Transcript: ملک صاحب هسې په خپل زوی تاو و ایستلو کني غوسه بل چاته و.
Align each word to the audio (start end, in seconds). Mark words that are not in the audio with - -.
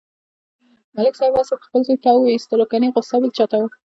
ملک 0.95 1.13
صاحب 1.19 1.33
هسې 1.37 1.53
په 1.59 1.65
خپل 1.67 1.81
زوی 1.87 1.97
تاو 2.03 2.17
و 2.21 2.31
ایستلو 2.33 2.65
کني 2.71 2.87
غوسه 2.93 3.15
بل 3.21 3.31
چاته 3.37 3.57
و. 3.59 3.63